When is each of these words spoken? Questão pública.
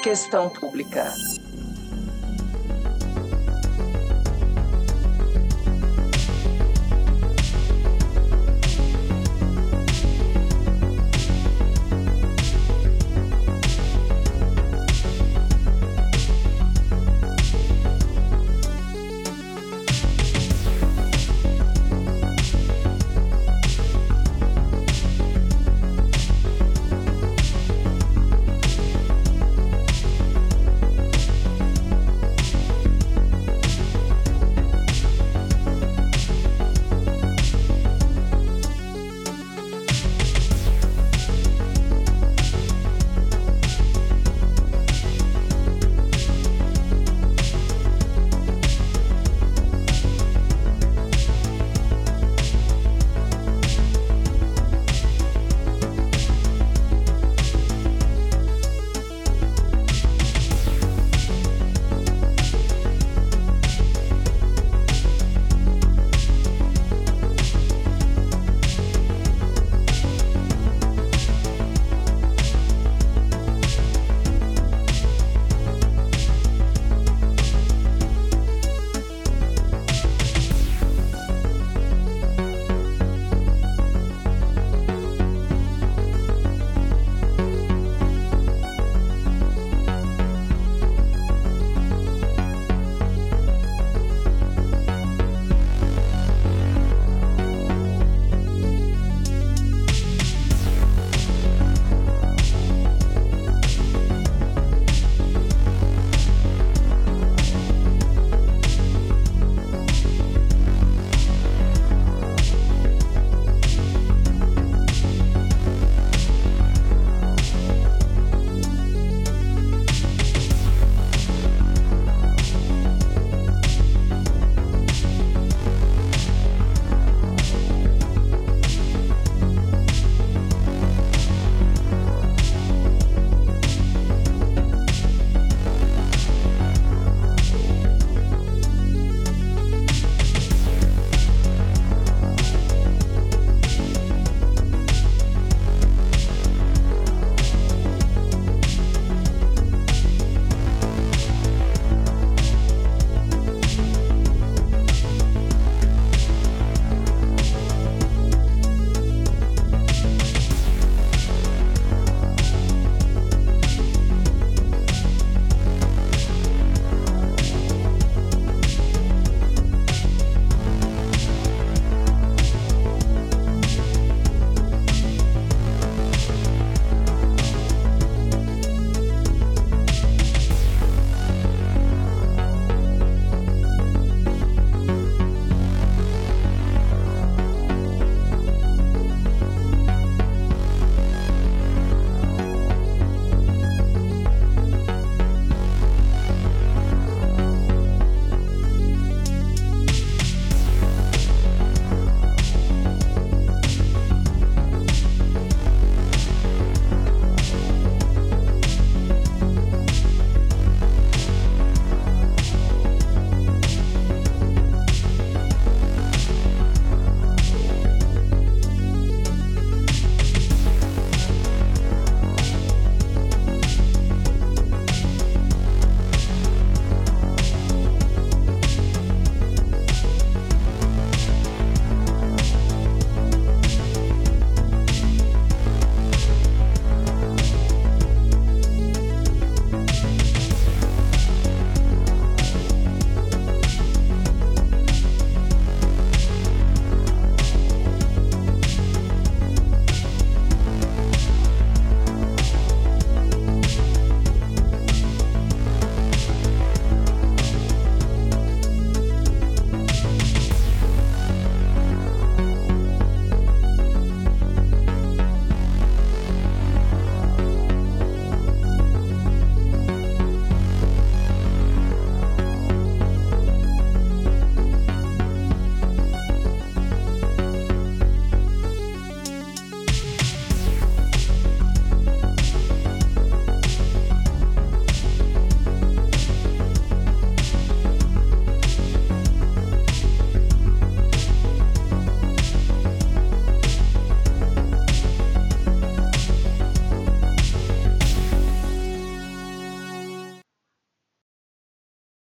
Questão 0.00 0.48
pública. 0.48 1.12